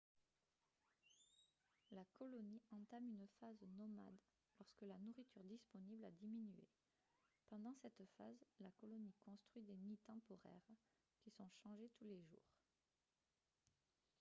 la 1.91 2.01
colonie 2.17 2.59
entame 2.71 3.07
une 3.09 3.27
phase 3.39 3.61
nomade 3.77 4.17
lorsque 4.57 4.81
la 4.81 4.97
nourriture 4.97 5.43
disponible 5.43 6.03
a 6.05 6.09
diminué 6.09 6.65
pendant 7.49 7.75
cette 7.83 8.03
phase 8.17 8.43
la 8.61 8.71
colonie 8.79 9.13
construit 9.23 9.61
des 9.61 9.77
nids 9.77 9.99
temporaires 10.07 10.65
qui 11.23 11.29
sont 11.29 11.51
changés 11.63 11.91
tous 11.99 12.05
les 12.07 12.23
jours 12.23 12.49